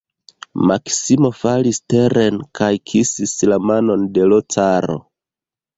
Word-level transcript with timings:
Maksimo 0.69 1.31
falis 1.41 1.81
teren 1.95 2.41
kaj 2.61 2.73
kisis 2.93 3.37
la 3.53 3.63
manon 3.73 4.11
de 4.19 4.29
l' 4.33 4.45
caro. 4.57 4.99